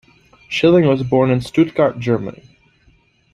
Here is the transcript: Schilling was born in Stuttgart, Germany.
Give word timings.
Schilling 0.49 0.87
was 0.87 1.03
born 1.03 1.29
in 1.29 1.41
Stuttgart, 1.41 1.99
Germany. 1.99 2.41